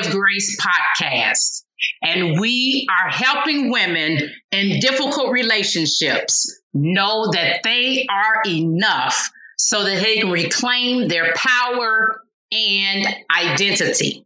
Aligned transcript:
of 0.00 0.12
Grace 0.12 0.60
podcast, 0.60 1.62
and 2.02 2.38
we 2.40 2.86
are 2.90 3.10
helping 3.10 3.70
women 3.70 4.30
in 4.50 4.80
difficult 4.80 5.30
relationships 5.32 6.60
know 6.72 7.30
that 7.32 7.60
they 7.64 8.06
are 8.10 8.42
enough 8.46 9.30
so 9.56 9.84
that 9.84 10.02
they 10.02 10.18
can 10.18 10.30
reclaim 10.30 11.08
their 11.08 11.34
power 11.34 12.22
and 12.52 13.06
identity. 13.36 14.24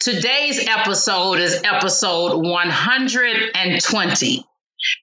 Today's 0.00 0.66
episode 0.66 1.38
is 1.38 1.62
episode 1.64 2.42
120. 2.42 4.44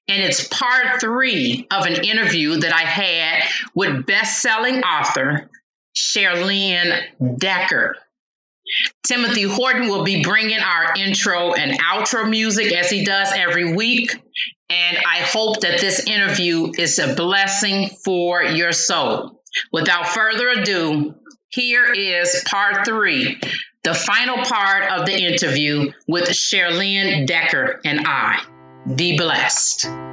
And 0.07 0.21
it's 0.21 0.47
part 0.47 1.01
three 1.01 1.65
of 1.71 1.87
an 1.87 2.03
interview 2.03 2.57
that 2.57 2.71
I 2.71 2.81
had 2.81 3.41
with 3.73 4.05
best-selling 4.05 4.83
author 4.83 5.49
Cherlyn 5.97 7.01
Decker. 7.37 7.97
Timothy 9.03 9.43
Horton 9.43 9.87
will 9.87 10.03
be 10.03 10.23
bringing 10.23 10.59
our 10.59 10.93
intro 10.95 11.53
and 11.53 11.79
outro 11.79 12.29
music 12.29 12.71
as 12.73 12.89
he 12.89 13.03
does 13.03 13.31
every 13.33 13.73
week. 13.73 14.11
And 14.69 14.97
I 14.97 15.19
hope 15.19 15.61
that 15.61 15.81
this 15.81 16.05
interview 16.05 16.71
is 16.77 16.97
a 16.99 17.13
blessing 17.15 17.89
for 18.05 18.41
your 18.41 18.71
soul. 18.71 19.41
Without 19.71 20.07
further 20.07 20.49
ado, 20.49 21.15
here 21.49 21.91
is 21.91 22.43
part 22.49 22.85
three, 22.85 23.37
the 23.83 23.93
final 23.93 24.37
part 24.37 24.89
of 24.91 25.05
the 25.05 25.17
interview 25.17 25.91
with 26.07 26.29
Cherlyn 26.29 27.27
Decker 27.27 27.81
and 27.83 28.07
I. 28.07 28.45
Be 28.95 29.17
blessed. 29.17 30.10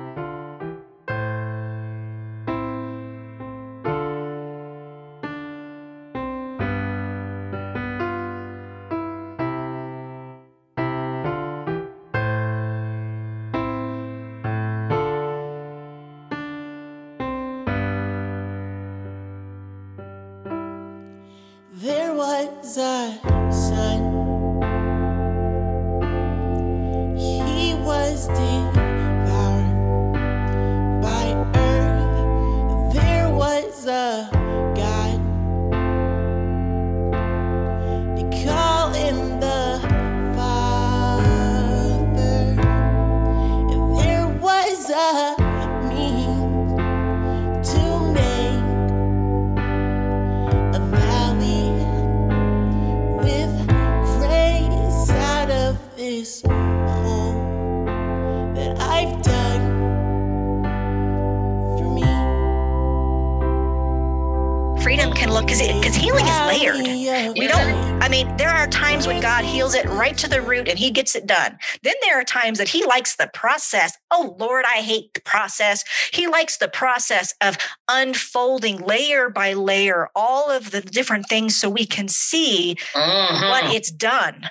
To 69.68 70.28
the 70.28 70.42
root 70.42 70.68
and 70.68 70.78
he 70.78 70.90
gets 70.90 71.14
it 71.14 71.26
done. 71.26 71.58
Then 71.82 71.94
there 72.02 72.20
are 72.20 72.24
times 72.24 72.58
that 72.58 72.68
he 72.68 72.84
likes 72.84 73.16
the 73.16 73.30
process. 73.32 73.96
Oh 74.10 74.36
Lord, 74.38 74.64
I 74.66 74.78
hate 74.78 75.14
the 75.14 75.20
process. 75.20 75.84
He 76.12 76.26
likes 76.26 76.58
the 76.58 76.68
process 76.68 77.34
of 77.40 77.56
unfolding 77.88 78.78
layer 78.78 79.30
by 79.30 79.52
layer 79.52 80.08
all 80.14 80.50
of 80.50 80.70
the 80.70 80.80
different 80.80 81.28
things 81.28 81.56
so 81.56 81.70
we 81.70 81.86
can 81.86 82.08
see 82.08 82.76
mm-hmm. 82.94 83.48
what 83.48 83.74
it's 83.74 83.90
done. 83.90 84.50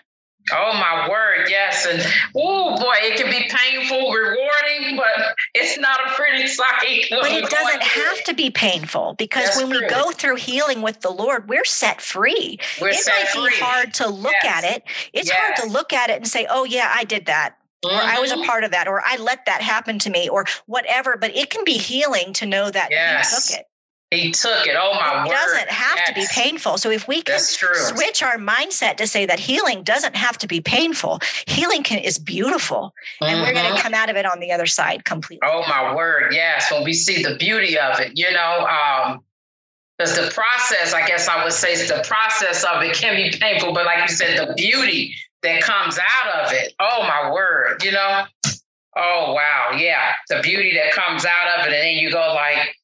Oh 0.54 0.74
my 0.74 1.10
word, 1.10 1.48
yes. 1.50 1.86
And 1.86 2.02
oh 2.36 2.76
boy, 2.78 2.96
it 3.00 3.18
can 3.18 3.30
be 3.30 3.50
painful, 3.50 4.12
rewarding, 4.12 4.96
but 4.96 5.36
it's 5.54 5.78
not 5.78 6.00
a 6.06 6.14
pretty 6.14 6.48
sight. 6.48 7.06
But 7.10 7.32
it 7.32 7.50
doesn't 7.50 7.84
have 7.84 8.24
to 8.26 8.34
be 8.34 8.50
painful 8.50 9.16
because 9.18 9.46
That's 9.46 9.58
when 9.58 9.70
true. 9.70 9.82
we 9.82 9.88
go 9.88 10.12
through 10.12 10.36
healing 10.36 10.82
with 10.82 11.02
the 11.02 11.10
Lord, 11.10 11.50
we're 11.50 11.66
set 11.66 12.00
free. 12.02 12.60
We're 12.80 12.90
it 12.90 12.96
set 12.96 13.14
might 13.14 13.30
free. 13.30 13.50
be 13.50 13.56
hard 13.58 13.94
to 13.96 14.08
look 14.08 14.36
yes. 14.44 14.64
at 14.64 14.76
it. 14.76 14.84
It's 15.14 15.30
yes. 15.30 15.38
hard 15.38 15.56
to 15.58 15.74
look 15.74 15.94
at 15.94 16.10
it 16.10 16.18
and 16.18 16.28
say, 16.28 16.48
oh 16.50 16.64
yeah, 16.64 16.92
I 16.94 17.04
did 17.04 17.26
that. 17.26 17.56
Mm-hmm. 17.86 17.96
or 17.96 18.02
I 18.02 18.20
was 18.20 18.32
a 18.32 18.36
mm-hmm. 18.36 18.46
part 18.46 18.64
of 18.64 18.72
that, 18.72 18.88
or 18.88 19.04
I 19.06 19.18
let 19.18 19.46
that 19.46 19.62
happen 19.62 20.00
to 20.00 20.10
me, 20.10 20.28
or 20.30 20.46
whatever. 20.66 21.16
But 21.16 21.36
it 21.36 21.52
can 21.52 21.64
be 21.64 21.78
healing 21.78 22.34
to 22.34 22.46
know 22.46 22.72
that 22.72 22.90
yes. 22.90 23.50
you 23.50 23.56
took 23.56 23.62
it. 23.62 23.68
He 24.12 24.32
took 24.32 24.66
it. 24.66 24.76
Oh 24.80 24.94
my 24.94 25.26
it 25.26 25.28
word. 25.28 25.34
doesn't 25.34 25.70
have 25.70 25.98
yes. 25.98 26.08
to 26.08 26.14
be 26.14 26.26
painful. 26.32 26.78
So 26.78 26.90
if 26.90 27.10
we 27.10 27.22
can 27.22 27.40
switch 27.40 28.24
our 28.24 28.38
mindset 28.38 28.96
to 28.98 29.08
say 29.08 29.26
that 29.26 29.38
healing 29.38 29.84
doesn't 29.84 30.16
have 30.16 30.38
to 30.38 30.48
be 30.48 30.62
painful, 30.62 31.20
healing 31.46 31.84
can, 31.84 32.00
is 32.00 32.18
beautiful. 32.18 32.94
And 33.20 33.32
mm-hmm. 33.32 33.42
we're 33.42 33.54
going 33.54 33.76
to 33.76 33.82
come 33.82 33.94
out 33.94 34.10
of 34.10 34.16
it 34.16 34.26
on 34.26 34.40
the 34.40 34.52
other 34.54 34.66
side 34.66 35.04
completely. 35.04 35.46
Oh 35.46 35.66
my 35.68 35.94
word. 35.94 36.34
Yes. 36.34 36.72
When 36.72 36.86
we 36.86 36.94
see 36.94 37.22
the 37.22 37.36
beauty 37.36 37.78
of 37.78 38.00
it, 38.00 38.14
you 38.16 38.32
know, 38.32 38.66
um, 38.66 39.20
because 39.98 40.16
the 40.16 40.32
process, 40.32 40.94
I 40.94 41.06
guess 41.06 41.28
I 41.28 41.44
would 41.44 41.54
say 41.54 41.76
the 41.76 42.04
process 42.08 42.64
of 42.64 42.84
it 42.84 42.96
can 42.96 43.16
be 43.16 43.36
painful, 43.38 43.74
but 43.74 43.86
like 43.86 44.08
you 44.08 44.16
said, 44.16 44.38
the 44.38 44.54
beauty 44.54 45.14
that 45.44 45.62
comes 45.62 45.98
out 45.98 46.46
of 46.46 46.54
it. 46.54 46.74
Oh 46.80 47.02
my 47.02 47.32
word, 47.32 47.84
you 47.84 47.92
know? 47.92 48.26
Oh 48.96 49.34
wow, 49.34 49.72
yeah. 49.76 50.14
The 50.30 50.40
beauty 50.42 50.76
that 50.76 50.94
comes 50.94 51.26
out 51.26 51.60
of 51.60 51.68
it. 51.68 51.74
And 51.74 51.84
then 51.84 51.96
you 51.96 52.12
go 52.12 52.34
like, 52.34 52.77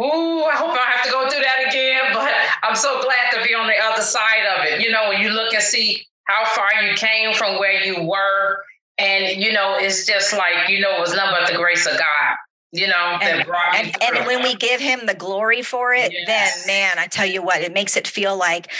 Ooh, 0.00 0.44
I 0.44 0.56
hope 0.56 0.70
I 0.70 0.90
have 0.92 1.04
to 1.04 1.10
go 1.10 1.28
through 1.28 1.42
that 1.42 1.68
again. 1.68 2.00
But 2.12 2.32
I'm 2.62 2.76
so 2.76 3.02
glad 3.02 3.30
to 3.32 3.46
be 3.46 3.54
on 3.54 3.66
the 3.66 3.76
other 3.82 4.02
side 4.02 4.46
of 4.56 4.64
it. 4.64 4.80
You 4.80 4.90
know, 4.90 5.08
when 5.08 5.20
you 5.20 5.30
look 5.30 5.52
and 5.52 5.62
see 5.62 6.06
how 6.24 6.44
far 6.46 6.68
you 6.82 6.94
came 6.94 7.34
from 7.34 7.58
where 7.58 7.82
you 7.84 8.02
were, 8.02 8.62
and 8.98 9.42
you 9.42 9.52
know, 9.52 9.76
it's 9.78 10.06
just 10.06 10.32
like 10.32 10.68
you 10.68 10.80
know, 10.80 10.96
it 10.96 11.00
was 11.00 11.14
nothing 11.14 11.36
but 11.38 11.50
the 11.50 11.56
grace 11.56 11.86
of 11.86 11.98
God. 11.98 12.36
You 12.72 12.86
know, 12.86 13.18
and, 13.20 13.44
and, 13.74 13.96
and, 14.00 14.26
when 14.28 14.44
we 14.44 14.54
give 14.54 14.80
Him 14.80 15.00
the 15.04 15.14
glory 15.14 15.60
for 15.60 15.92
it, 15.92 16.12
yes. 16.12 16.64
then 16.64 16.66
man, 16.68 16.98
I 17.00 17.08
tell 17.08 17.26
you 17.26 17.42
what, 17.42 17.62
it 17.62 17.72
makes 17.72 17.96
it 17.96 18.06
feel 18.06 18.36
like, 18.36 18.70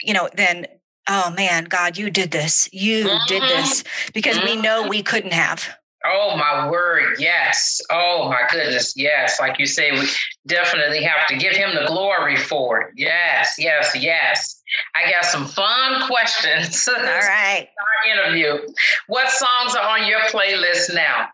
you 0.00 0.14
know, 0.14 0.30
then 0.34 0.66
oh 1.08 1.30
man, 1.30 1.64
God, 1.64 1.98
you 1.98 2.10
did 2.10 2.30
this, 2.30 2.70
you 2.72 3.04
mm-hmm. 3.04 3.26
did 3.28 3.42
this, 3.42 3.84
because 4.14 4.38
mm-hmm. 4.38 4.56
we 4.56 4.62
know 4.62 4.88
we 4.88 5.02
couldn't 5.02 5.34
have. 5.34 5.76
Oh 6.04 6.36
my 6.36 6.68
word, 6.68 7.16
yes. 7.18 7.80
Oh 7.90 8.28
my 8.28 8.42
goodness, 8.50 8.94
yes. 8.96 9.38
Like 9.38 9.58
you 9.58 9.66
say, 9.66 9.92
we 9.92 10.08
definitely 10.46 11.02
have 11.02 11.26
to 11.28 11.36
give 11.36 11.54
him 11.54 11.74
the 11.74 11.86
glory 11.86 12.36
for 12.36 12.80
it. 12.80 12.94
Yes, 12.96 13.54
yes, 13.58 13.94
yes. 13.94 14.62
I 14.94 15.10
got 15.10 15.24
some 15.24 15.46
fun 15.46 16.06
questions. 16.06 16.88
All 16.96 17.02
right. 17.02 17.68
Our 17.78 18.10
interview. 18.12 18.58
What 19.06 19.30
songs 19.30 19.74
are 19.74 19.98
on 19.98 20.06
your 20.06 20.20
playlist 20.20 20.94
now? 20.94 21.28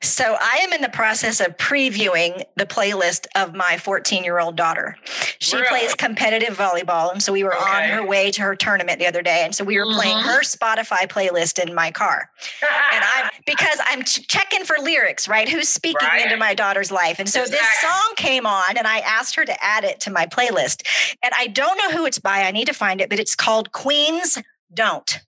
So 0.00 0.36
I 0.40 0.60
am 0.62 0.72
in 0.72 0.82
the 0.82 0.88
process 0.88 1.40
of 1.40 1.56
previewing 1.56 2.44
the 2.56 2.66
playlist 2.66 3.26
of 3.34 3.54
my 3.54 3.76
14 3.76 4.24
year 4.24 4.38
old 4.38 4.56
daughter. 4.56 4.96
She 5.38 5.56
really? 5.56 5.68
plays 5.68 5.94
competitive 5.94 6.56
volleyball. 6.56 7.12
And 7.12 7.22
so 7.22 7.32
we 7.32 7.44
were 7.44 7.54
okay. 7.54 7.64
on 7.64 7.90
her 7.90 8.06
way 8.06 8.30
to 8.32 8.42
her 8.42 8.56
tournament 8.56 8.98
the 8.98 9.06
other 9.06 9.22
day. 9.22 9.42
And 9.44 9.54
so 9.54 9.64
we 9.64 9.78
were 9.78 9.84
mm-hmm. 9.84 9.98
playing 9.98 10.18
her 10.18 10.42
Spotify 10.42 11.06
playlist 11.06 11.62
in 11.64 11.74
my 11.74 11.90
car. 11.90 12.30
and 12.92 13.04
I'm 13.04 13.30
because 13.46 13.78
I'm 13.86 14.04
ch- 14.04 14.26
checking 14.28 14.64
for 14.64 14.76
lyrics, 14.80 15.28
right? 15.28 15.48
Who's 15.48 15.68
speaking 15.68 16.08
right. 16.08 16.22
into 16.22 16.36
my 16.36 16.54
daughter's 16.54 16.90
life. 16.90 17.18
And 17.18 17.28
so 17.28 17.42
exactly. 17.42 17.58
this 17.58 17.80
song 17.80 18.12
came 18.16 18.46
on 18.46 18.76
and 18.76 18.86
I 18.86 18.98
asked 19.00 19.34
her 19.36 19.44
to 19.44 19.64
add 19.64 19.84
it 19.84 20.00
to 20.00 20.10
my 20.10 20.26
playlist. 20.26 20.82
And 21.22 21.32
I 21.36 21.48
don't 21.48 21.76
know 21.78 21.90
who 21.90 22.06
it's 22.06 22.18
by. 22.18 22.42
I 22.42 22.50
need 22.50 22.66
to 22.66 22.74
find 22.74 23.00
it, 23.00 23.10
but 23.10 23.18
it's 23.18 23.34
called 23.34 23.72
Queens 23.72 24.38
Don't. 24.72 25.20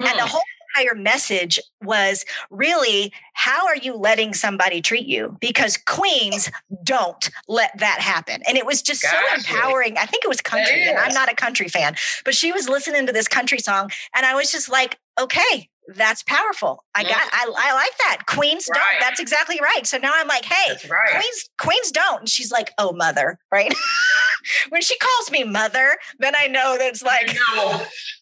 And 0.00 0.18
the 0.18 0.22
hmm. 0.22 0.28
whole 0.28 0.42
entire 0.76 0.94
message 0.94 1.58
was 1.82 2.24
really 2.50 3.12
how 3.34 3.66
are 3.66 3.76
you 3.76 3.94
letting 3.94 4.34
somebody 4.34 4.80
treat 4.80 5.06
you? 5.06 5.36
Because 5.40 5.76
queens 5.76 6.50
don't 6.82 7.30
let 7.46 7.76
that 7.78 8.00
happen. 8.00 8.42
And 8.46 8.56
it 8.56 8.66
was 8.66 8.82
just 8.82 9.02
gotcha. 9.02 9.16
so 9.16 9.34
empowering. 9.36 9.96
I 9.98 10.06
think 10.06 10.24
it 10.24 10.28
was 10.28 10.40
country, 10.40 10.82
and 10.88 10.98
I'm 10.98 11.14
not 11.14 11.30
a 11.30 11.34
country 11.34 11.68
fan, 11.68 11.94
but 12.24 12.34
she 12.34 12.52
was 12.52 12.68
listening 12.68 13.06
to 13.06 13.12
this 13.12 13.28
country 13.28 13.58
song, 13.58 13.90
and 14.14 14.26
I 14.26 14.34
was 14.34 14.50
just 14.50 14.68
like, 14.68 14.98
okay, 15.20 15.68
that's 15.94 16.22
powerful. 16.22 16.84
I 16.94 17.02
got 17.02 17.16
I, 17.32 17.50
I 17.56 17.74
like 17.74 17.98
that. 17.98 18.26
Queens 18.26 18.68
right. 18.70 18.78
don't. 18.78 19.00
That's 19.00 19.20
exactly 19.20 19.58
right. 19.60 19.86
So 19.86 19.96
now 19.98 20.12
I'm 20.14 20.28
like, 20.28 20.44
hey, 20.44 20.74
right. 20.88 21.10
Queens 21.12 21.50
Queens 21.58 21.90
don't. 21.90 22.20
And 22.20 22.28
she's 22.28 22.52
like, 22.52 22.72
oh 22.76 22.92
mother, 22.92 23.38
right? 23.50 23.72
when 24.68 24.82
she 24.82 24.96
calls 24.98 25.30
me 25.30 25.44
mother, 25.44 25.96
then 26.18 26.34
I 26.38 26.46
know 26.46 26.76
that 26.78 26.88
it's 26.88 27.02
like 27.02 27.36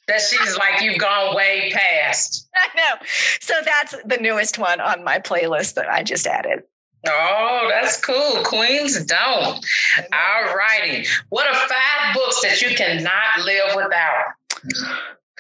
that 0.09 0.21
she's 0.21 0.57
like, 0.57 0.83
you've 0.83 0.99
gone 0.99 1.35
way 1.35 1.71
past. 1.73 2.49
I 2.57 2.69
know. 2.77 3.07
So 3.41 3.55
that's 3.65 3.95
the 4.05 4.19
newest 4.19 4.59
one 4.59 4.81
on 4.81 5.05
my 5.05 5.19
playlist 5.19 5.75
that 5.75 5.89
I 5.89 6.03
just 6.03 6.27
added. 6.27 6.63
Oh, 7.09 7.69
that's 7.71 8.01
cool. 8.05 8.43
Queens 8.43 9.05
don't. 9.05 9.65
All 10.13 10.57
righty. 10.57 11.07
What 11.29 11.47
are 11.47 11.55
five 11.55 12.15
books 12.15 12.41
that 12.43 12.61
you 12.63 12.75
cannot 12.77 13.45
live 13.45 13.77
without? 13.77 14.25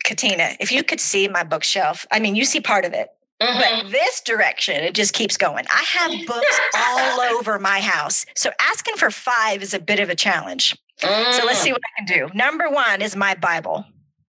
Katina, 0.04 0.50
if 0.60 0.70
you 0.70 0.84
could 0.84 1.00
see 1.00 1.26
my 1.26 1.42
bookshelf, 1.42 2.06
I 2.12 2.20
mean, 2.20 2.36
you 2.36 2.44
see 2.44 2.60
part 2.60 2.84
of 2.84 2.92
it. 2.92 3.08
Mm-hmm. 3.40 3.84
But 3.84 3.92
this 3.92 4.20
direction, 4.22 4.76
it 4.76 4.94
just 4.94 5.12
keeps 5.12 5.36
going. 5.36 5.64
I 5.70 5.84
have 5.98 6.10
books 6.26 6.60
all 6.76 7.20
over 7.20 7.58
my 7.58 7.80
house. 7.80 8.24
So 8.34 8.50
asking 8.60 8.96
for 8.96 9.10
five 9.10 9.62
is 9.62 9.74
a 9.74 9.78
bit 9.78 10.00
of 10.00 10.08
a 10.08 10.14
challenge. 10.14 10.76
Mm. 11.02 11.32
So 11.32 11.44
let's 11.44 11.58
see 11.58 11.70
mm. 11.70 11.74
what 11.74 11.82
I 11.84 12.04
can 12.04 12.28
do. 12.28 12.34
Number 12.34 12.70
one 12.70 13.02
is 13.02 13.14
my 13.14 13.34
Bible. 13.34 13.84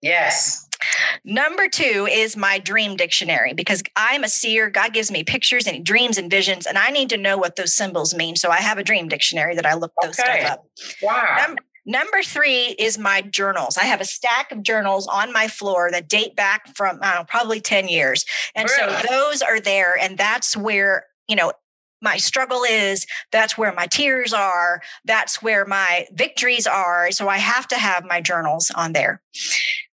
Yes. 0.00 0.69
Number 1.25 1.69
two 1.69 2.08
is 2.10 2.37
my 2.37 2.58
dream 2.58 2.96
dictionary 2.96 3.54
because 3.54 3.82
I'm 3.94 4.25
a 4.25 4.28
seer. 4.28 4.69
God 4.69 4.93
gives 4.93 5.10
me 5.10 5.22
pictures 5.22 5.66
and 5.66 5.84
dreams 5.84 6.19
and 6.19 6.31
visions, 6.31 6.66
and 6.66 6.76
I 6.76 6.90
need 6.90 7.08
to 7.10 7.16
know 7.16 7.38
what 7.38 7.54
those 7.54 7.72
symbols 7.72 8.14
mean. 8.14 8.34
So 8.34 8.50
I 8.50 8.56
have 8.56 8.78
a 8.78 8.82
dream 8.82 9.08
dictionary 9.08 9.54
that 9.54 9.66
I 9.66 9.75
look 9.75 9.93
those 10.02 10.19
okay. 10.19 10.40
stuff 10.40 10.52
up. 10.52 10.66
Wow. 11.02 11.37
Num- 11.46 11.58
Number 11.84 12.23
three 12.23 12.76
is 12.79 12.99
my 12.99 13.23
journals. 13.23 13.76
I 13.76 13.84
have 13.84 14.00
a 14.00 14.05
stack 14.05 14.52
of 14.52 14.62
journals 14.62 15.06
on 15.06 15.32
my 15.32 15.49
floor 15.49 15.90
that 15.90 16.08
date 16.08 16.37
back 16.37 16.76
from 16.76 17.00
probably 17.29 17.61
10 17.61 17.88
years. 17.88 18.25
And 18.55 18.69
really? 18.69 18.96
so 19.02 19.08
those 19.08 19.43
are 19.43 19.61
there. 19.61 19.96
And 20.00 20.17
that's 20.17 20.56
where, 20.56 21.06
you 21.29 21.34
know, 21.34 21.52
my 22.02 22.17
struggle 22.17 22.64
is 22.64 23.06
that's 23.31 23.56
where 23.56 23.73
my 23.73 23.87
tears 23.87 24.32
are 24.32 24.82
that's 25.05 25.40
where 25.40 25.64
my 25.64 26.05
victories 26.12 26.67
are 26.67 27.12
so 27.12 27.29
i 27.29 27.38
have 27.38 27.69
to 27.69 27.76
have 27.76 28.05
my 28.05 28.20
journals 28.20 28.73
on 28.75 28.93
there 28.93 29.23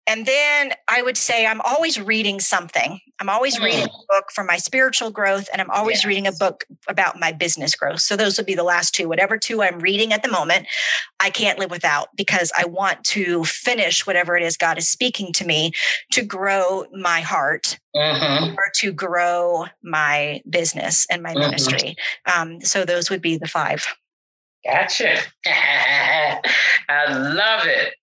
and 0.07 0.25
then 0.25 0.73
I 0.87 1.01
would 1.01 1.17
say 1.17 1.45
I'm 1.45 1.61
always 1.61 1.99
reading 1.99 2.39
something. 2.39 2.99
I'm 3.19 3.29
always 3.29 3.57
mm. 3.57 3.63
reading 3.63 3.85
a 3.85 4.13
book 4.13 4.25
for 4.33 4.43
my 4.43 4.57
spiritual 4.57 5.09
growth, 5.09 5.47
and 5.51 5.61
I'm 5.61 5.71
always 5.71 5.99
yes. 5.99 6.05
reading 6.05 6.27
a 6.27 6.31
book 6.31 6.65
about 6.87 7.19
my 7.19 7.31
business 7.31 7.75
growth. 7.75 8.01
So 8.01 8.15
those 8.15 8.37
would 8.37 8.45
be 8.45 8.55
the 8.55 8.63
last 8.63 8.93
two. 8.93 9.07
Whatever 9.07 9.37
two 9.37 9.63
I'm 9.63 9.79
reading 9.79 10.13
at 10.13 10.21
the 10.21 10.29
moment, 10.29 10.67
I 11.19 11.29
can't 11.29 11.57
live 11.57 11.71
without 11.71 12.09
because 12.15 12.51
I 12.57 12.65
want 12.65 13.03
to 13.05 13.43
finish 13.45 14.05
whatever 14.05 14.37
it 14.37 14.43
is 14.43 14.57
God 14.57 14.77
is 14.77 14.87
speaking 14.87 15.33
to 15.33 15.45
me 15.45 15.71
to 16.11 16.23
grow 16.23 16.85
my 16.93 17.21
heart 17.21 17.79
mm-hmm. 17.95 18.53
or 18.53 18.63
to 18.75 18.91
grow 18.91 19.65
my 19.83 20.41
business 20.47 21.07
and 21.09 21.23
my 21.23 21.31
mm-hmm. 21.31 21.39
ministry. 21.39 21.95
Um, 22.31 22.61
so 22.61 22.85
those 22.85 23.09
would 23.09 23.21
be 23.21 23.37
the 23.37 23.47
five. 23.47 23.85
Gotcha. 24.65 25.19
I 26.89 27.13
love 27.13 27.65
it. 27.65 27.93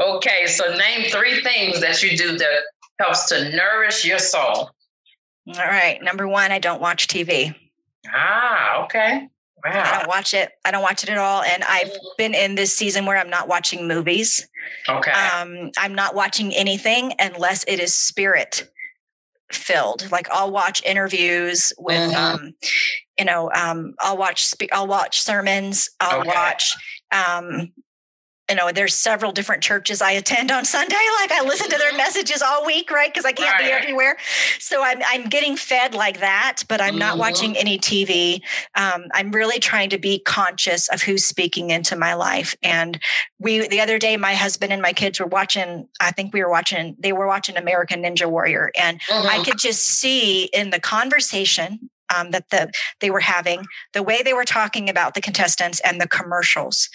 Okay, 0.00 0.46
so 0.46 0.74
name 0.76 1.10
three 1.10 1.42
things 1.42 1.80
that 1.80 2.02
you 2.02 2.16
do 2.16 2.38
that 2.38 2.60
helps 2.98 3.28
to 3.28 3.50
nourish 3.56 4.04
your 4.04 4.18
soul. 4.18 4.70
All 5.48 5.66
right. 5.66 5.98
Number 6.02 6.28
one, 6.28 6.52
I 6.52 6.58
don't 6.58 6.80
watch 6.80 7.08
TV. 7.08 7.54
Ah, 8.12 8.84
okay. 8.84 9.28
Wow. 9.64 9.82
I 9.84 9.98
don't 9.98 10.08
watch 10.08 10.32
it. 10.32 10.52
I 10.64 10.70
don't 10.70 10.82
watch 10.82 11.02
it 11.02 11.10
at 11.10 11.18
all. 11.18 11.42
And 11.42 11.62
I've 11.64 11.92
been 12.16 12.34
in 12.34 12.54
this 12.54 12.74
season 12.74 13.04
where 13.04 13.16
I'm 13.16 13.28
not 13.28 13.48
watching 13.48 13.86
movies. 13.86 14.48
Okay. 14.88 15.10
Um, 15.10 15.70
I'm 15.76 15.94
not 15.94 16.14
watching 16.14 16.54
anything 16.54 17.12
unless 17.18 17.64
it 17.64 17.78
is 17.78 17.92
spirit 17.92 18.70
filled. 19.52 20.10
Like 20.10 20.30
I'll 20.30 20.50
watch 20.50 20.82
interviews 20.84 21.72
with, 21.78 22.12
mm-hmm. 22.12 22.44
um, 22.44 22.54
you 23.18 23.24
know, 23.24 23.50
um, 23.54 23.94
I'll 24.00 24.16
watch, 24.16 24.46
spe- 24.46 24.72
I'll 24.72 24.86
watch 24.86 25.20
sermons. 25.20 25.90
I'll 26.00 26.20
okay. 26.20 26.30
watch, 26.30 26.74
um, 27.12 27.72
you 28.50 28.56
know, 28.56 28.70
there's 28.72 28.94
several 28.94 29.32
different 29.32 29.62
churches 29.62 30.02
I 30.02 30.12
attend 30.12 30.50
on 30.50 30.64
Sunday. 30.64 30.96
Like 31.20 31.32
I 31.32 31.44
listen 31.44 31.68
to 31.68 31.76
their 31.76 31.94
messages 31.96 32.40
all 32.40 32.64
week, 32.64 32.90
right? 32.90 33.12
Because 33.12 33.26
I 33.26 33.32
can't 33.32 33.52
right. 33.52 33.66
be 33.66 33.70
everywhere. 33.70 34.16
So 34.58 34.82
I'm 34.82 35.02
I'm 35.06 35.28
getting 35.28 35.54
fed 35.54 35.92
like 35.92 36.20
that, 36.20 36.62
but 36.66 36.80
I'm 36.80 36.96
not 36.96 37.12
mm-hmm. 37.12 37.20
watching 37.20 37.56
any 37.58 37.78
TV. 37.78 38.40
Um, 38.74 39.04
I'm 39.12 39.32
really 39.32 39.58
trying 39.58 39.90
to 39.90 39.98
be 39.98 40.18
conscious 40.18 40.88
of 40.88 41.02
who's 41.02 41.26
speaking 41.26 41.70
into 41.70 41.96
my 41.96 42.14
life. 42.14 42.56
And 42.62 42.98
we 43.38 43.68
the 43.68 43.80
other 43.80 43.98
day, 43.98 44.16
my 44.16 44.34
husband 44.34 44.72
and 44.72 44.80
my 44.80 44.94
kids 44.94 45.20
were 45.20 45.26
watching. 45.26 45.88
I 46.00 46.10
think 46.10 46.32
we 46.32 46.42
were 46.42 46.50
watching. 46.50 46.96
They 46.98 47.12
were 47.12 47.26
watching 47.26 47.58
American 47.58 48.02
Ninja 48.02 48.30
Warrior, 48.30 48.70
and 48.78 48.98
mm-hmm. 49.02 49.28
I 49.28 49.44
could 49.44 49.58
just 49.58 49.82
see 49.82 50.44
in 50.44 50.70
the 50.70 50.80
conversation 50.80 51.90
um, 52.14 52.30
that 52.30 52.50
the, 52.50 52.70
they 53.00 53.10
were 53.10 53.20
having, 53.20 53.64
the 53.92 54.02
way 54.02 54.22
they 54.22 54.32
were 54.32 54.44
talking 54.44 54.88
about 54.88 55.14
the 55.14 55.20
contestants 55.20 55.80
and 55.80 56.00
the 56.00 56.08
commercials. 56.08 56.88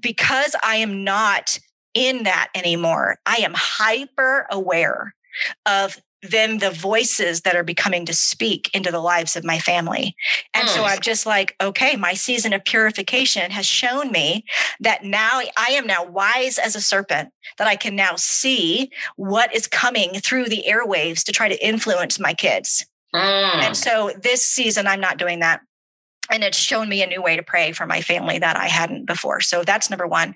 Because 0.00 0.54
I 0.62 0.76
am 0.76 1.04
not 1.04 1.58
in 1.94 2.22
that 2.24 2.48
anymore, 2.54 3.18
I 3.26 3.36
am 3.36 3.52
hyper 3.54 4.46
aware 4.50 5.14
of 5.66 6.00
then 6.22 6.58
the 6.58 6.70
voices 6.70 7.42
that 7.42 7.56
are 7.56 7.64
becoming 7.64 8.04
to 8.04 8.12
speak 8.12 8.70
into 8.74 8.90
the 8.90 9.00
lives 9.00 9.36
of 9.36 9.44
my 9.44 9.58
family. 9.58 10.14
And 10.52 10.68
so 10.68 10.84
I'm 10.84 11.00
just 11.00 11.24
like, 11.24 11.56
okay, 11.62 11.96
my 11.96 12.12
season 12.12 12.52
of 12.52 12.64
purification 12.64 13.50
has 13.50 13.64
shown 13.64 14.12
me 14.12 14.44
that 14.80 15.02
now 15.02 15.40
I 15.56 15.70
am 15.70 15.86
now 15.86 16.04
wise 16.04 16.58
as 16.58 16.76
a 16.76 16.80
serpent, 16.80 17.30
that 17.56 17.66
I 17.66 17.76
can 17.76 17.96
now 17.96 18.16
see 18.16 18.90
what 19.16 19.54
is 19.54 19.66
coming 19.66 20.12
through 20.14 20.46
the 20.46 20.64
airwaves 20.68 21.24
to 21.24 21.32
try 21.32 21.48
to 21.48 21.66
influence 21.66 22.20
my 22.20 22.34
kids. 22.34 22.84
Mm. 23.14 23.62
And 23.62 23.76
so 23.76 24.12
this 24.22 24.44
season, 24.44 24.86
I'm 24.86 25.00
not 25.00 25.18
doing 25.18 25.40
that. 25.40 25.60
And 26.30 26.44
it's 26.44 26.58
shown 26.58 26.88
me 26.88 27.02
a 27.02 27.06
new 27.06 27.22
way 27.22 27.36
to 27.36 27.42
pray 27.42 27.72
for 27.72 27.86
my 27.86 28.02
family 28.02 28.38
that 28.38 28.56
I 28.56 28.68
hadn't 28.68 29.06
before. 29.06 29.40
So 29.40 29.64
that's 29.64 29.90
number 29.90 30.06
one. 30.06 30.34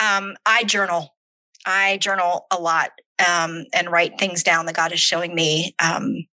Um, 0.00 0.36
I 0.44 0.64
journal. 0.64 1.14
I 1.64 1.98
journal 1.98 2.46
a 2.50 2.60
lot 2.60 2.90
um, 3.20 3.64
and 3.72 3.90
write 3.90 4.18
things 4.18 4.42
down 4.42 4.66
that 4.66 4.74
God 4.74 4.92
is 4.92 5.00
showing 5.00 5.34
me. 5.34 5.74
Um, 5.82 6.26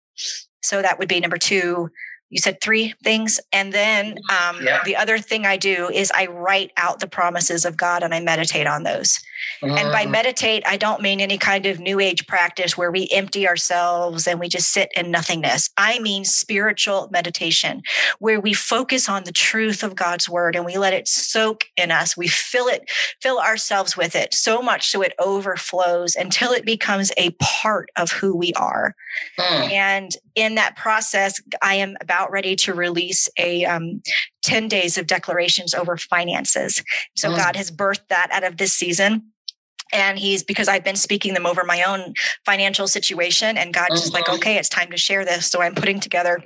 so 0.62 0.80
that 0.80 0.98
would 0.98 1.08
be 1.08 1.20
number 1.20 1.38
two 1.38 1.90
you 2.32 2.38
said 2.38 2.60
three 2.62 2.94
things 3.04 3.38
and 3.52 3.72
then 3.72 4.18
um, 4.30 4.56
yeah. 4.62 4.82
the 4.84 4.96
other 4.96 5.18
thing 5.18 5.44
i 5.44 5.56
do 5.56 5.90
is 5.92 6.10
i 6.14 6.26
write 6.26 6.72
out 6.78 6.98
the 6.98 7.06
promises 7.06 7.64
of 7.64 7.76
god 7.76 8.02
and 8.02 8.14
i 8.14 8.20
meditate 8.20 8.66
on 8.66 8.82
those 8.82 9.20
and 9.60 9.92
by 9.92 10.06
mm. 10.06 10.10
meditate 10.10 10.62
i 10.66 10.76
don't 10.76 11.02
mean 11.02 11.20
any 11.20 11.36
kind 11.36 11.66
of 11.66 11.78
new 11.78 12.00
age 12.00 12.26
practice 12.26 12.76
where 12.76 12.90
we 12.90 13.08
empty 13.12 13.46
ourselves 13.46 14.26
and 14.26 14.40
we 14.40 14.48
just 14.48 14.72
sit 14.72 14.90
in 14.96 15.10
nothingness 15.10 15.70
i 15.76 15.98
mean 15.98 16.24
spiritual 16.24 17.08
meditation 17.12 17.82
where 18.18 18.40
we 18.40 18.54
focus 18.54 19.08
on 19.08 19.24
the 19.24 19.32
truth 19.32 19.82
of 19.82 19.94
god's 19.94 20.28
word 20.28 20.56
and 20.56 20.64
we 20.64 20.78
let 20.78 20.94
it 20.94 21.06
soak 21.06 21.64
in 21.76 21.90
us 21.90 22.16
we 22.16 22.28
fill 22.28 22.66
it 22.66 22.90
fill 23.20 23.38
ourselves 23.38 23.96
with 23.96 24.16
it 24.16 24.32
so 24.32 24.62
much 24.62 24.88
so 24.88 25.02
it 25.02 25.12
overflows 25.18 26.14
until 26.16 26.52
it 26.52 26.64
becomes 26.64 27.12
a 27.16 27.30
part 27.40 27.90
of 27.96 28.10
who 28.10 28.34
we 28.34 28.52
are 28.54 28.94
mm. 29.38 29.70
and 29.70 30.16
in 30.34 30.54
that 30.54 30.76
process 30.76 31.40
i 31.60 31.74
am 31.74 31.96
about 32.00 32.21
about 32.22 32.32
ready 32.32 32.54
to 32.54 32.72
release 32.72 33.28
a 33.36 33.64
um, 33.64 34.00
10 34.42 34.68
days 34.68 34.96
of 34.96 35.06
declarations 35.06 35.74
over 35.74 35.96
finances. 35.96 36.82
So 37.16 37.30
mm. 37.30 37.36
God 37.36 37.56
has 37.56 37.70
birthed 37.70 38.08
that 38.08 38.28
out 38.30 38.44
of 38.44 38.56
this 38.56 38.72
season 38.72 39.32
and 39.92 40.18
he's 40.18 40.42
because 40.42 40.68
I've 40.68 40.84
been 40.84 40.96
speaking 40.96 41.34
them 41.34 41.46
over 41.46 41.64
my 41.64 41.82
own 41.82 42.14
financial 42.46 42.88
situation, 42.88 43.58
and 43.58 43.74
God's 43.74 44.00
just 44.00 44.14
like, 44.14 44.24
mm-hmm. 44.24 44.36
okay, 44.36 44.56
it's 44.56 44.70
time 44.70 44.90
to 44.90 44.96
share 44.96 45.22
this. 45.22 45.50
So 45.50 45.60
I'm 45.60 45.74
putting 45.74 46.00
together 46.00 46.42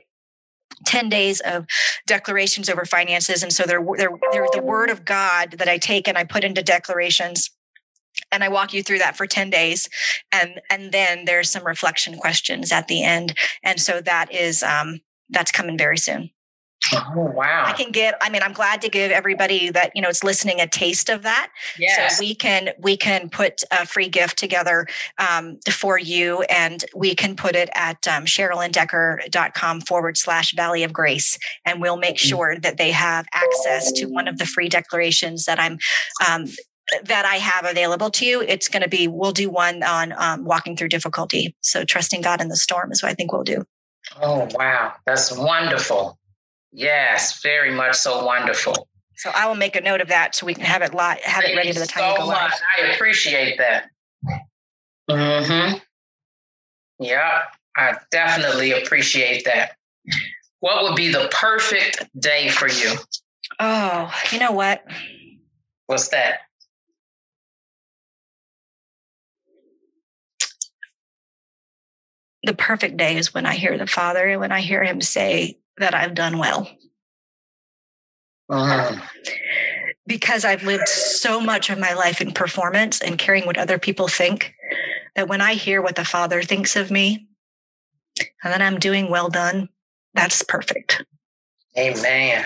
10 0.86 1.08
days 1.08 1.38
of 1.42 1.64
declarations 2.08 2.68
over 2.68 2.84
finances. 2.84 3.44
And 3.44 3.52
so 3.52 3.62
they're, 3.62 3.86
they're, 3.96 4.10
they're 4.32 4.48
the 4.52 4.62
word 4.62 4.90
of 4.90 5.04
God 5.04 5.52
that 5.58 5.68
I 5.68 5.78
take 5.78 6.08
and 6.08 6.18
I 6.18 6.24
put 6.24 6.42
into 6.42 6.60
declarations. 6.60 7.50
And 8.32 8.42
I 8.42 8.48
walk 8.48 8.74
you 8.74 8.82
through 8.82 8.98
that 8.98 9.16
for 9.16 9.28
10 9.28 9.48
days. 9.50 9.88
And, 10.32 10.60
and 10.68 10.90
then 10.90 11.24
there's 11.24 11.48
some 11.48 11.64
reflection 11.64 12.16
questions 12.18 12.72
at 12.72 12.88
the 12.88 13.04
end. 13.04 13.36
And 13.62 13.80
so 13.80 14.00
that 14.00 14.34
is, 14.34 14.64
um, 14.64 15.00
that's 15.30 15.50
coming 15.50 15.78
very 15.78 15.98
soon. 15.98 16.30
Oh 16.92 17.32
wow! 17.34 17.64
I 17.66 17.72
can 17.72 17.90
give. 17.90 18.14
I 18.20 18.30
mean, 18.30 18.42
I'm 18.42 18.52
glad 18.52 18.82
to 18.82 18.88
give 18.88 19.10
everybody 19.10 19.70
that 19.70 19.90
you 19.94 20.02
know 20.02 20.08
it's 20.08 20.22
listening 20.22 20.60
a 20.60 20.66
taste 20.66 21.08
of 21.08 21.22
that. 21.22 21.50
Yes. 21.78 22.18
So 22.18 22.24
we 22.24 22.34
can 22.34 22.70
we 22.78 22.96
can 22.96 23.28
put 23.28 23.64
a 23.72 23.86
free 23.86 24.08
gift 24.08 24.38
together 24.38 24.86
um, 25.18 25.58
for 25.70 25.98
you, 25.98 26.42
and 26.42 26.84
we 26.94 27.14
can 27.14 27.34
put 27.34 27.56
it 27.56 27.70
at 27.74 28.06
um, 28.06 28.24
CherlynDecker.com 28.24 29.80
forward 29.80 30.16
slash 30.16 30.54
Valley 30.54 30.84
of 30.84 30.92
Grace, 30.92 31.38
and 31.64 31.80
we'll 31.80 31.96
make 31.96 32.16
mm-hmm. 32.16 32.28
sure 32.28 32.56
that 32.60 32.76
they 32.76 32.92
have 32.92 33.26
access 33.32 33.90
to 33.92 34.06
one 34.06 34.28
of 34.28 34.38
the 34.38 34.46
free 34.46 34.68
declarations 34.68 35.44
that 35.46 35.58
I'm 35.58 35.78
um, 36.28 36.46
that 37.04 37.24
I 37.24 37.36
have 37.36 37.64
available 37.64 38.10
to 38.10 38.24
you. 38.24 38.42
It's 38.42 38.68
going 38.68 38.82
to 38.82 38.88
be, 38.88 39.08
we'll 39.08 39.32
do 39.32 39.50
one 39.50 39.82
on 39.82 40.14
um, 40.16 40.44
walking 40.44 40.76
through 40.76 40.90
difficulty. 40.90 41.56
So 41.60 41.84
trusting 41.84 42.20
God 42.20 42.40
in 42.40 42.48
the 42.48 42.56
storm 42.56 42.92
is 42.92 43.02
what 43.02 43.10
I 43.10 43.14
think 43.14 43.32
we'll 43.32 43.42
do. 43.42 43.64
Oh, 44.20 44.48
wow. 44.54 44.94
That's 45.06 45.36
wonderful. 45.36 46.18
Yes, 46.72 47.40
very 47.42 47.70
much 47.72 47.96
so 47.96 48.24
wonderful. 48.24 48.88
So 49.16 49.30
I 49.34 49.46
will 49.46 49.54
make 49.54 49.76
a 49.76 49.80
note 49.80 50.00
of 50.00 50.08
that 50.08 50.34
so 50.34 50.44
we 50.44 50.54
can 50.54 50.64
have 50.64 50.82
it 50.82 50.92
live, 50.92 51.18
have 51.20 51.42
Thank 51.42 51.54
it 51.54 51.56
ready 51.56 51.72
by 51.72 51.80
the 51.80 51.86
time 51.86 52.14
so 52.16 52.22
go 52.22 52.26
much. 52.26 52.52
live. 52.52 52.60
I 52.78 52.86
appreciate 52.92 53.56
that. 53.58 53.88
Mm-hmm. 55.10 55.78
Yeah, 56.98 57.42
I 57.76 57.96
definitely 58.10 58.72
appreciate 58.72 59.44
that. 59.46 59.76
What 60.60 60.82
would 60.84 60.96
be 60.96 61.10
the 61.10 61.28
perfect 61.32 62.04
day 62.20 62.48
for 62.48 62.68
you? 62.68 62.94
Oh, 63.60 64.12
you 64.32 64.38
know 64.38 64.52
what? 64.52 64.84
What's 65.86 66.08
that? 66.08 66.40
The 72.46 72.54
perfect 72.54 72.96
day 72.96 73.16
is 73.16 73.34
when 73.34 73.44
I 73.44 73.54
hear 73.54 73.76
the 73.76 73.86
Father 73.86 74.26
and 74.26 74.40
when 74.40 74.52
I 74.52 74.60
hear 74.60 74.82
Him 74.82 75.00
say 75.00 75.58
that 75.78 75.94
I've 75.94 76.14
done 76.14 76.38
well. 76.38 76.70
Uh-huh. 78.48 79.00
Because 80.06 80.44
I've 80.44 80.62
lived 80.62 80.88
so 80.88 81.40
much 81.40 81.68
of 81.68 81.78
my 81.78 81.92
life 81.94 82.20
in 82.20 82.32
performance 82.32 83.00
and 83.00 83.18
caring 83.18 83.44
what 83.44 83.58
other 83.58 83.78
people 83.78 84.08
think. 84.08 84.54
that 85.16 85.28
when 85.28 85.40
I 85.40 85.54
hear 85.54 85.82
what 85.82 85.96
the 85.96 86.04
Father 86.04 86.42
thinks 86.42 86.76
of 86.76 86.90
me 86.90 87.26
and 88.44 88.52
then 88.52 88.62
I'm 88.62 88.78
doing 88.78 89.10
well 89.10 89.28
done, 89.28 89.68
that's 90.14 90.42
perfect. 90.42 91.04
Amen. 91.76 92.44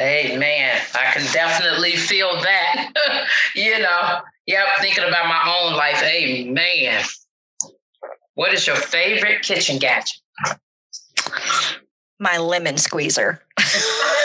Amen. 0.00 0.80
I 0.94 1.12
can 1.12 1.32
definitely 1.32 1.92
feel 1.92 2.32
that. 2.40 3.26
you 3.54 3.78
know, 3.78 4.20
yep, 4.46 4.66
thinking 4.80 5.04
about 5.04 5.28
my 5.28 5.56
own 5.56 5.74
life. 5.74 6.02
Amen. 6.02 7.04
What 8.34 8.52
is 8.52 8.66
your 8.66 8.76
favorite 8.76 9.42
kitchen 9.42 9.78
gadget? 9.78 10.20
My 12.18 12.38
lemon 12.38 12.78
squeezer. 12.78 13.42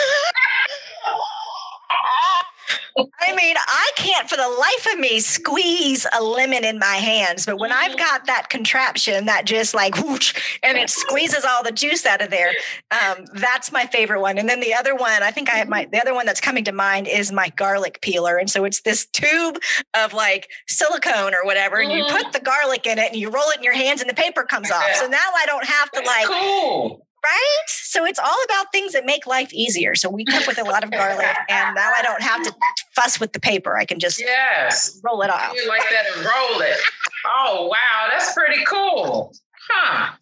I 2.96 3.34
mean, 3.34 3.56
I 3.58 3.90
can't 3.96 4.28
for 4.28 4.36
the 4.36 4.48
life 4.48 4.92
of 4.92 4.98
me 4.98 5.20
squeeze 5.20 6.06
a 6.18 6.22
lemon 6.22 6.64
in 6.64 6.78
my 6.78 6.96
hands, 6.96 7.46
but 7.46 7.58
when 7.58 7.72
I've 7.72 7.96
got 7.96 8.26
that 8.26 8.48
contraption 8.50 9.26
that 9.26 9.44
just 9.44 9.74
like 9.74 9.96
whoosh, 9.98 10.34
and 10.62 10.76
it 10.76 10.90
squeezes 10.90 11.44
all 11.44 11.62
the 11.62 11.72
juice 11.72 12.06
out 12.06 12.22
of 12.22 12.30
there, 12.30 12.52
um, 12.90 13.24
that's 13.34 13.72
my 13.72 13.86
favorite 13.86 14.20
one. 14.20 14.38
And 14.38 14.48
then 14.48 14.60
the 14.60 14.74
other 14.74 14.94
one, 14.94 15.22
I 15.22 15.30
think 15.30 15.50
I 15.50 15.54
have 15.54 15.68
my 15.68 15.88
the 15.90 16.00
other 16.00 16.14
one 16.14 16.26
that's 16.26 16.40
coming 16.40 16.64
to 16.64 16.72
mind 16.72 17.08
is 17.08 17.32
my 17.32 17.48
garlic 17.50 18.00
peeler, 18.00 18.36
and 18.36 18.50
so 18.50 18.64
it's 18.64 18.80
this 18.82 19.06
tube 19.06 19.58
of 19.94 20.12
like 20.12 20.50
silicone 20.66 21.34
or 21.34 21.44
whatever, 21.44 21.78
and 21.78 21.92
you 21.92 22.04
put 22.04 22.22
mm-hmm. 22.22 22.30
the 22.32 22.40
garlic 22.40 22.86
in 22.86 22.98
it, 22.98 23.12
and 23.12 23.20
you 23.20 23.30
roll 23.30 23.48
it 23.50 23.58
in 23.58 23.62
your 23.64 23.74
hands, 23.74 24.00
and 24.00 24.10
the 24.10 24.14
paper 24.14 24.42
comes 24.44 24.70
off. 24.70 24.94
So 24.94 25.06
now 25.08 25.18
I 25.18 25.46
don't 25.46 25.64
have 25.64 25.90
to 25.92 26.00
like 26.00 26.26
cool. 26.26 27.06
Right? 27.22 27.64
So 27.66 28.04
it's 28.06 28.18
all 28.18 28.36
about 28.46 28.72
things 28.72 28.92
that 28.92 29.04
make 29.04 29.26
life 29.26 29.52
easier. 29.52 29.94
So 29.94 30.08
we 30.08 30.24
cook 30.24 30.46
with 30.46 30.58
a 30.58 30.64
lot 30.64 30.84
of 30.84 30.90
garlic, 30.90 31.26
and 31.48 31.74
now 31.74 31.92
I 31.96 32.02
don't 32.02 32.22
have 32.22 32.42
to 32.44 32.54
fuss 32.94 33.20
with 33.20 33.32
the 33.32 33.40
paper. 33.40 33.76
I 33.76 33.84
can 33.84 33.98
just 33.98 34.20
yes 34.20 35.00
roll 35.04 35.22
it 35.22 35.30
off. 35.30 35.54
You 35.54 35.68
like 35.68 35.82
that 35.90 36.04
and 36.16 36.24
roll 36.24 36.60
it. 36.62 36.78
Oh 37.26 37.66
wow, 37.66 38.08
that's 38.10 38.32
pretty 38.32 38.64
cool. 38.64 39.32
Huh. 39.70 40.12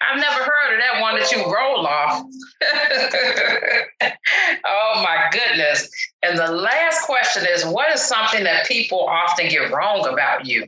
I've 0.00 0.20
never 0.20 0.44
heard 0.44 0.74
of 0.74 0.80
that 0.80 1.00
one 1.00 1.18
that 1.18 1.32
you 1.32 1.38
roll 1.38 1.86
off. 1.86 2.22
oh 4.66 5.02
my 5.02 5.28
goodness. 5.32 5.88
And 6.22 6.38
the 6.38 6.52
last 6.52 7.06
question 7.06 7.46
is 7.50 7.64
what 7.64 7.92
is 7.92 8.02
something 8.02 8.44
that 8.44 8.66
people 8.66 9.00
often 9.00 9.48
get 9.48 9.72
wrong 9.72 10.06
about 10.06 10.44
you? 10.44 10.66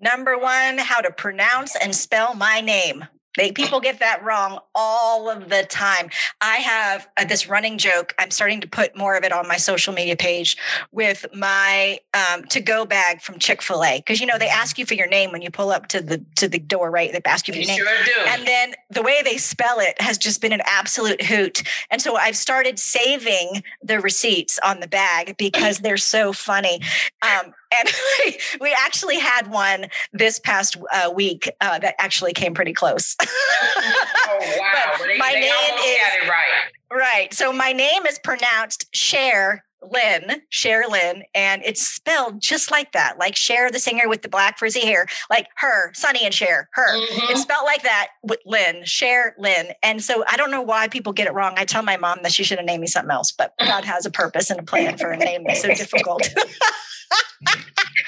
Number 0.00 0.38
one, 0.38 0.78
how 0.78 1.00
to 1.00 1.12
pronounce 1.12 1.76
and 1.76 1.94
spell 1.94 2.34
my 2.34 2.60
name. 2.60 3.04
They, 3.36 3.52
people 3.52 3.80
get 3.80 3.98
that 4.00 4.22
wrong 4.22 4.58
all 4.74 5.30
of 5.30 5.48
the 5.48 5.64
time. 5.64 6.10
I 6.40 6.56
have 6.56 7.08
uh, 7.16 7.24
this 7.24 7.48
running 7.48 7.78
joke. 7.78 8.14
I'm 8.18 8.30
starting 8.30 8.60
to 8.60 8.68
put 8.68 8.96
more 8.96 9.16
of 9.16 9.24
it 9.24 9.32
on 9.32 9.48
my 9.48 9.56
social 9.56 9.92
media 9.92 10.16
page 10.16 10.56
with 10.92 11.24
my 11.34 11.98
um, 12.14 12.44
to 12.46 12.60
go 12.60 12.84
bag 12.84 13.22
from 13.22 13.38
Chick 13.38 13.62
Fil 13.62 13.84
A 13.84 13.98
because 13.98 14.20
you 14.20 14.26
know 14.26 14.38
they 14.38 14.48
ask 14.48 14.78
you 14.78 14.84
for 14.84 14.94
your 14.94 15.08
name 15.08 15.32
when 15.32 15.42
you 15.42 15.50
pull 15.50 15.70
up 15.70 15.88
to 15.88 16.00
the 16.00 16.24
to 16.36 16.48
the 16.48 16.58
door, 16.58 16.90
right? 16.90 17.12
They 17.12 17.20
ask 17.24 17.48
you 17.48 17.54
for 17.54 17.60
your 17.60 17.68
name, 17.68 17.78
sure 17.78 18.04
do. 18.04 18.20
and 18.28 18.46
then 18.46 18.74
the 18.90 19.02
way 19.02 19.22
they 19.24 19.38
spell 19.38 19.78
it 19.80 20.00
has 20.00 20.18
just 20.18 20.40
been 20.40 20.52
an 20.52 20.62
absolute 20.64 21.22
hoot. 21.22 21.62
And 21.90 22.02
so 22.02 22.16
I've 22.16 22.36
started 22.36 22.78
saving 22.78 23.62
the 23.82 24.00
receipts 24.00 24.58
on 24.64 24.80
the 24.80 24.88
bag 24.88 25.36
because 25.38 25.78
they're 25.78 25.96
so 25.96 26.32
funny. 26.32 26.80
Um, 27.22 27.54
and 27.78 27.92
we 28.60 28.74
actually 28.78 29.18
had 29.18 29.50
one 29.50 29.86
this 30.12 30.38
past 30.38 30.76
uh, 30.92 31.10
week 31.14 31.50
uh, 31.60 31.78
that 31.78 31.94
actually 31.98 32.32
came 32.32 32.54
pretty 32.54 32.72
close. 32.72 33.16
oh 33.22 34.56
wow! 34.58 34.92
They, 35.06 35.18
my 35.18 35.32
they 35.32 35.40
name 35.40 35.78
is 35.78 36.28
right. 36.28 36.72
Right. 36.90 37.34
So 37.34 37.52
my 37.52 37.72
name 37.72 38.06
is 38.06 38.18
pronounced 38.18 38.86
Cher 38.94 39.64
Lynn, 39.90 40.42
Cher 40.48 40.84
Lynn, 40.88 41.24
and 41.34 41.62
it's 41.64 41.86
spelled 41.86 42.40
just 42.40 42.70
like 42.70 42.92
that, 42.92 43.18
like 43.18 43.36
Cher, 43.36 43.70
the 43.70 43.78
singer 43.78 44.08
with 44.08 44.22
the 44.22 44.28
black 44.28 44.58
frizzy 44.58 44.80
hair, 44.80 45.06
like 45.30 45.48
her, 45.56 45.92
Sonny 45.94 46.24
and 46.24 46.34
Cher, 46.34 46.68
her. 46.72 46.96
Mm-hmm. 46.96 47.32
It's 47.32 47.42
spelled 47.42 47.64
like 47.64 47.82
that 47.82 48.08
with 48.22 48.40
Lynn, 48.46 48.84
Cher 48.84 49.34
Lynn. 49.38 49.72
And 49.82 50.02
so 50.02 50.24
I 50.28 50.36
don't 50.36 50.50
know 50.50 50.62
why 50.62 50.88
people 50.88 51.12
get 51.12 51.26
it 51.26 51.34
wrong. 51.34 51.54
I 51.56 51.64
tell 51.64 51.82
my 51.82 51.96
mom 51.96 52.20
that 52.22 52.32
she 52.32 52.44
should 52.44 52.58
have 52.58 52.66
named 52.66 52.80
me 52.80 52.86
something 52.86 53.10
else, 53.10 53.32
but 53.32 53.54
God 53.58 53.84
has 53.84 54.06
a 54.06 54.10
purpose 54.10 54.50
and 54.50 54.60
a 54.60 54.64
plan 54.64 54.96
for 54.98 55.10
a 55.10 55.16
name 55.16 55.44
that's 55.46 55.62
so 55.62 55.68
difficult. 55.68 56.22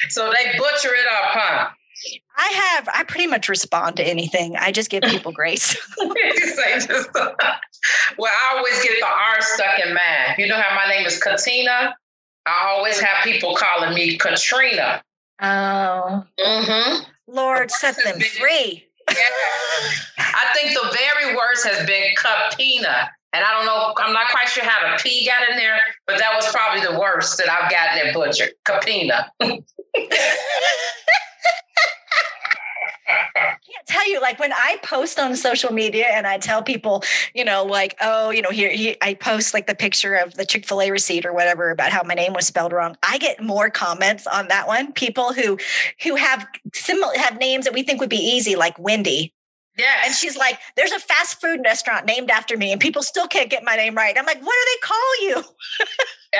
so 0.08 0.32
they 0.32 0.58
butcher 0.58 0.94
it 0.94 1.06
up, 1.06 1.24
huh? 1.24 1.68
I 2.36 2.48
have. 2.48 2.88
I 2.92 3.04
pretty 3.04 3.26
much 3.26 3.48
respond 3.48 3.96
to 3.96 4.04
anything. 4.04 4.56
I 4.56 4.72
just 4.72 4.90
give 4.90 5.02
people 5.04 5.32
grace. 5.32 5.76
well, 8.18 8.32
I 8.32 8.56
always 8.56 8.82
get 8.82 8.98
the 8.98 9.06
R 9.06 9.40
stuck 9.40 9.86
in 9.86 9.94
mind. 9.94 10.38
You 10.38 10.46
know 10.46 10.60
how 10.60 10.74
my 10.76 10.88
name 10.88 11.06
is 11.06 11.18
Katina? 11.22 11.94
I 12.46 12.68
always 12.68 13.00
have 13.00 13.24
people 13.24 13.54
calling 13.54 13.94
me 13.94 14.16
Katrina. 14.16 15.02
Oh. 15.40 16.24
Mm-hmm. 16.38 17.04
Lord, 17.26 17.70
set 17.70 17.96
them 18.04 18.20
free. 18.20 18.84
Yeah. 19.10 19.16
I 20.18 20.52
think 20.54 20.74
the 20.74 20.96
very 20.96 21.36
worst 21.36 21.66
has 21.66 21.86
been 21.86 22.14
Capina. 22.16 23.10
And 23.32 23.44
I 23.44 23.52
don't 23.52 23.66
know, 23.66 23.94
I'm 23.98 24.12
not 24.12 24.30
quite 24.30 24.48
sure 24.48 24.64
how 24.64 24.92
the 24.92 25.02
P 25.02 25.26
got 25.26 25.50
in 25.50 25.56
there, 25.56 25.80
but 26.06 26.18
that 26.18 26.32
was 26.36 26.46
probably 26.52 26.82
the 26.86 26.98
worst 26.98 27.36
that 27.38 27.50
I've 27.50 27.68
gotten 27.70 28.06
at 28.06 28.14
Butcher. 28.14 28.50
Capina. 28.64 29.32
tell 33.86 34.08
you 34.10 34.20
like 34.20 34.38
when 34.38 34.52
i 34.52 34.78
post 34.82 35.18
on 35.18 35.34
social 35.36 35.72
media 35.72 36.06
and 36.12 36.26
i 36.26 36.38
tell 36.38 36.62
people 36.62 37.02
you 37.34 37.44
know 37.44 37.64
like 37.64 37.96
oh 38.00 38.30
you 38.30 38.42
know 38.42 38.50
here, 38.50 38.70
here 38.70 38.96
i 39.02 39.14
post 39.14 39.54
like 39.54 39.66
the 39.66 39.74
picture 39.74 40.14
of 40.14 40.34
the 40.34 40.44
chick-fil-a 40.44 40.90
receipt 40.90 41.26
or 41.26 41.32
whatever 41.32 41.70
about 41.70 41.90
how 41.90 42.02
my 42.02 42.14
name 42.14 42.32
was 42.32 42.46
spelled 42.46 42.72
wrong 42.72 42.96
i 43.02 43.18
get 43.18 43.42
more 43.42 43.70
comments 43.70 44.26
on 44.26 44.48
that 44.48 44.66
one 44.66 44.92
people 44.92 45.32
who 45.32 45.58
who 46.02 46.16
have 46.16 46.46
similar 46.72 47.12
have 47.16 47.38
names 47.38 47.64
that 47.64 47.74
we 47.74 47.82
think 47.82 48.00
would 48.00 48.10
be 48.10 48.16
easy 48.16 48.56
like 48.56 48.78
wendy 48.78 49.34
yeah. 49.76 50.02
And 50.04 50.14
she's 50.14 50.36
like, 50.36 50.58
there's 50.76 50.92
a 50.92 51.00
fast 51.00 51.40
food 51.40 51.60
restaurant 51.64 52.06
named 52.06 52.30
after 52.30 52.56
me, 52.56 52.70
and 52.70 52.80
people 52.80 53.02
still 53.02 53.26
can't 53.26 53.50
get 53.50 53.64
my 53.64 53.74
name 53.74 53.96
right. 53.96 54.16
I'm 54.16 54.26
like, 54.26 54.40
what 54.40 54.54
do 54.54 54.70
they 54.72 54.86
call 54.86 55.22
you? 55.22 55.34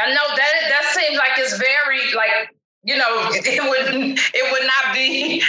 I 0.00 0.08
know 0.08 0.36
that 0.36 0.52
that 0.68 0.92
seems 0.94 1.18
like 1.18 1.32
it's 1.38 1.56
very 1.58 2.14
like 2.14 2.53
you 2.84 2.96
know, 2.96 3.28
it 3.32 3.62
wouldn't 3.62 4.20
it 4.34 4.52
would 4.52 4.66
not 4.66 4.94
be 4.94 5.42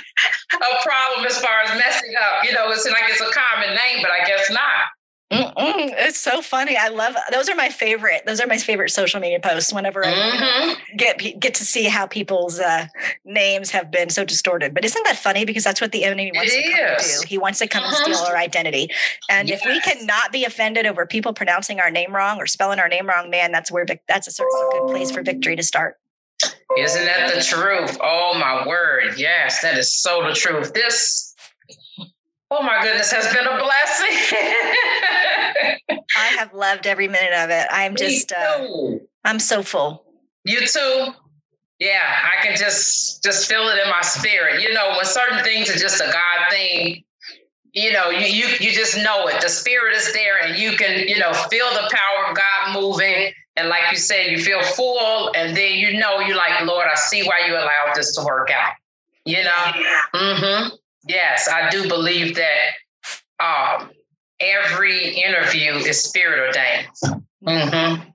a 0.54 0.84
problem 0.84 1.26
as 1.28 1.40
far 1.42 1.62
as 1.66 1.78
messing 1.78 2.14
up. 2.22 2.44
You 2.44 2.54
know, 2.54 2.72
it's 2.72 2.86
like 2.86 3.04
it's 3.08 3.22
a 3.22 3.32
common 3.32 3.70
name, 3.70 4.02
but 4.02 4.12
I 4.12 4.26
guess 4.26 4.50
not. 4.52 4.92
Mm-mm. 5.32 5.92
It's 5.98 6.20
so 6.20 6.42
funny. 6.42 6.78
I 6.78 6.90
love 6.90 7.16
those 7.32 7.50
are 7.50 7.56
my 7.56 7.70
favorite. 7.70 8.22
Those 8.28 8.40
are 8.40 8.46
my 8.46 8.58
favorite 8.58 8.92
social 8.92 9.20
media 9.20 9.40
posts. 9.40 9.74
Whenever 9.74 10.04
mm-hmm. 10.04 10.14
I 10.14 10.34
you 10.34 10.40
know, 10.40 10.76
mm-hmm. 10.76 10.98
get 10.98 11.40
get 11.40 11.56
to 11.56 11.66
see 11.66 11.86
how 11.86 12.06
people's 12.06 12.60
uh, 12.60 12.88
names 13.26 13.72
have 13.72 13.90
been 13.90 14.10
so 14.12 14.24
distorted. 14.24 14.76
But 14.76 14.86
isn't 14.86 15.04
that 15.06 15.18
funny? 15.18 15.44
Because 15.44 15.64
that's 15.64 15.82
what 15.82 15.92
the 15.92 16.04
enemy 16.04 16.32
wants 16.34 16.54
it 16.54 16.62
to 16.62 16.72
come 16.72 16.96
is. 17.00 17.22
do. 17.22 17.28
He 17.28 17.38
wants 17.40 17.58
to 17.60 17.68
come 17.68 17.84
and 17.84 17.96
steal 17.96 18.16
mm-hmm. 18.16 18.32
our 18.32 18.38
identity. 18.38 18.90
And 19.28 19.50
yes. 19.50 19.62
if 19.62 19.68
we 19.68 19.80
cannot 19.82 20.32
be 20.32 20.46
offended 20.46 20.86
over 20.86 21.08
people 21.08 21.34
pronouncing 21.34 21.80
our 21.80 21.90
name 21.90 22.16
wrong 22.16 22.40
or 22.40 22.46
spelling 22.46 22.80
our 22.80 22.88
name 22.88 23.08
wrong, 23.08 23.32
man, 23.32 23.52
that's 23.52 23.72
where 23.72 23.86
that's 24.08 24.28
a 24.28 24.32
certainly 24.32 24.62
a 24.68 24.80
good 24.80 24.92
place 24.92 25.10
for 25.10 25.24
victory 25.24 25.56
to 25.56 25.64
start. 25.64 25.98
Isn't 26.78 27.06
that 27.06 27.34
the 27.34 27.42
truth? 27.42 27.98
Oh 28.02 28.34
my 28.40 28.68
word. 28.68 29.14
Yes, 29.18 29.62
that 29.62 29.78
is 29.78 29.94
so 29.94 30.24
the 30.28 30.34
truth. 30.34 30.74
This, 30.74 31.36
oh 32.52 32.62
my 32.64 32.82
goodness, 32.84 33.12
has 33.12 33.34
been 33.34 33.46
a 33.46 33.58
blessing. 33.58 34.18
I 36.18 36.28
have 36.38 36.54
loved 36.54 36.86
every 36.88 37.08
minute 37.08 37.34
of 37.34 37.50
it. 37.50 37.68
I'm 37.72 37.96
just, 37.98 38.32
uh, 38.32 38.68
I'm 39.24 39.40
so 39.40 39.64
full. 39.64 40.04
You 40.44 40.66
too? 40.68 41.08
Yeah, 41.80 42.00
I 42.00 42.44
can 42.46 42.56
just 42.56 43.22
just 43.24 43.50
feel 43.50 43.68
it 43.68 43.84
in 43.84 43.90
my 43.90 44.02
spirit. 44.02 44.62
You 44.62 44.74
know, 44.74 44.94
when 44.96 45.06
certain 45.06 45.44
things 45.44 45.70
are 45.70 45.78
just 45.78 46.00
a 46.00 46.06
God 46.06 46.50
thing, 46.50 47.04
you 47.74 47.92
know, 47.92 48.10
you 48.10 48.26
you 48.28 48.48
you 48.62 48.72
just 48.72 48.96
know 48.96 49.28
it. 49.28 49.42
The 49.42 49.50
spirit 49.50 49.94
is 49.96 50.14
there 50.14 50.42
and 50.42 50.58
you 50.58 50.78
can, 50.78 51.06
you 51.08 51.20
know, 51.20 51.34
feel 51.34 51.70
the 51.72 51.92
power 51.92 52.30
of 52.30 52.38
God 52.38 52.80
moving 52.80 53.34
and 53.58 53.70
like 53.70 53.84
you 53.92 53.98
said, 53.98 54.32
you 54.32 54.40
feel 54.40 54.62
full, 54.62 55.32
and 55.36 55.56
then 55.56 55.78
you 55.78 55.98
know 55.98 56.20
you're 56.20 56.36
like, 56.36 56.66
Lord, 56.66 56.88
I 56.92 56.96
see 56.96 57.24
why 57.24 57.48
you 57.48 57.54
allowed 57.54 57.96
this 57.96 58.14
to 58.16 58.24
work 58.26 58.50
out. 58.52 58.74
You 59.24 59.44
know? 59.44 59.72
Mm-hmm. 60.14 60.76
Yes, 61.08 61.48
I 61.48 61.70
do 61.70 61.88
believe 61.88 62.36
that 62.36 62.74
um, 63.40 63.92
every 64.40 65.16
interview 65.16 65.74
is 65.74 66.04
spirit 66.04 66.40
ordained. 66.40 67.22
Mm-hmm. 67.46 68.10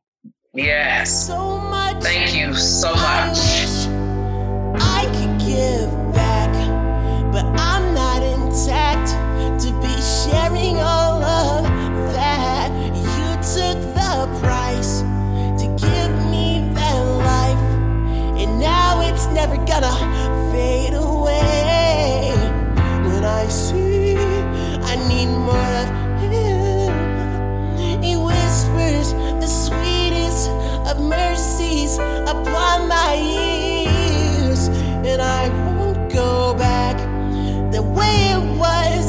Yes. 0.53 1.27
So 1.27 1.59
much. 1.59 2.03
Thank 2.03 2.35
you 2.35 2.55
so 2.55 2.93
much. 2.95 3.39
I, 4.83 5.03
I 5.03 5.05
could 5.07 5.39
give. 5.47 6.00
way 38.01 38.31
it 38.33 38.59
was. 38.59 39.00